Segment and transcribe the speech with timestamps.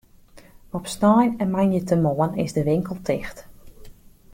[0.69, 3.47] Op snein en moandeitemoarn is de winkel ticht.